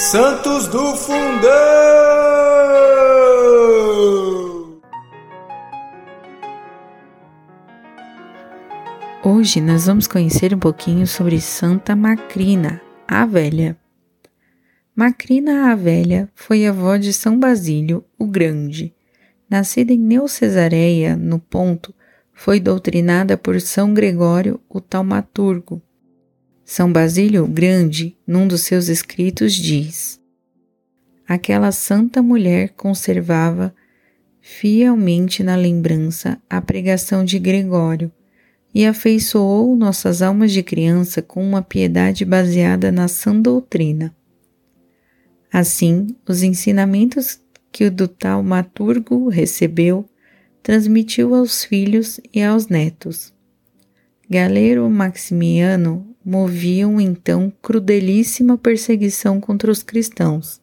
[0.00, 1.50] Santos do Fundão!
[9.24, 13.76] Hoje nós vamos conhecer um pouquinho sobre Santa Macrina, a Velha.
[14.94, 18.94] Macrina a Velha foi avó de São Basílio o Grande.
[19.50, 21.92] Nascida em Neocesareia, no Ponto,
[22.32, 25.82] foi doutrinada por São Gregório o Taumaturgo.
[26.70, 30.20] São Basílio Grande, num dos seus escritos, diz:
[31.26, 33.74] Aquela santa mulher conservava
[34.38, 38.12] fielmente na lembrança a pregação de Gregório
[38.74, 44.14] e afeiçoou nossas almas de criança com uma piedade baseada na sã doutrina.
[45.50, 47.40] Assim, os ensinamentos
[47.72, 50.06] que o do taumaturgo recebeu
[50.62, 53.32] transmitiu aos filhos e aos netos.
[54.28, 60.60] Galero Maximiano moviam então crudelíssima perseguição contra os cristãos.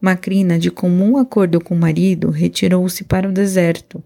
[0.00, 4.02] Macrina, de comum acordo com o marido, retirou-se para o deserto,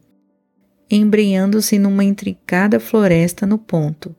[0.88, 4.14] embreando-se numa intricada floresta no ponto.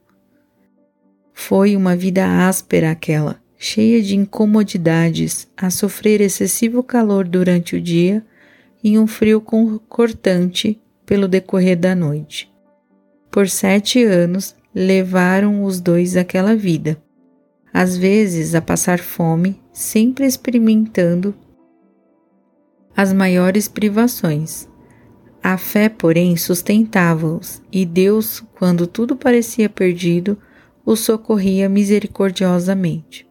[1.33, 8.25] Foi uma vida áspera aquela, cheia de incomodidades, a sofrer excessivo calor durante o dia
[8.83, 9.41] e um frio
[9.87, 12.51] cortante pelo decorrer da noite.
[13.31, 17.01] Por sete anos levaram os dois aquela vida,
[17.73, 21.33] às vezes a passar fome, sempre experimentando
[22.95, 24.67] as maiores privações.
[25.41, 30.37] A fé, porém, sustentava-os, e Deus, quando tudo parecia perdido,
[30.85, 33.27] os socorria misericordiosamente.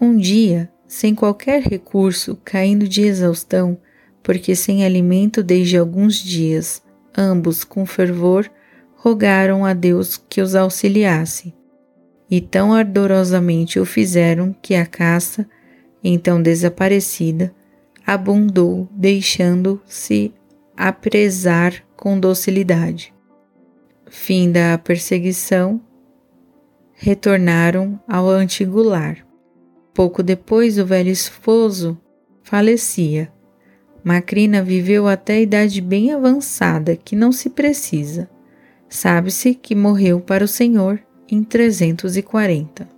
[0.00, 3.78] Um dia, sem qualquer recurso, caindo de exaustão,
[4.22, 6.82] porque sem alimento desde alguns dias,
[7.16, 8.50] ambos com fervor
[8.98, 11.54] rogaram a Deus que os auxiliasse.
[12.30, 15.48] E tão ardorosamente o fizeram que a caça,
[16.04, 17.54] então desaparecida,
[18.06, 20.34] abundou, deixando-se
[20.76, 23.14] apresar com docilidade.
[24.10, 25.80] Fim da perseguição,
[26.94, 29.26] retornaram ao antigo lar.
[29.94, 31.98] Pouco depois, o velho esposo
[32.42, 33.32] falecia
[34.08, 38.26] Macrina viveu até a idade bem avançada, que não se precisa.
[38.88, 42.97] Sabe-se que morreu para o Senhor em 340.